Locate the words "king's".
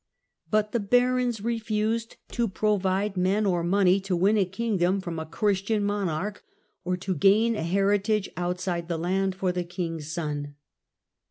9.63-10.11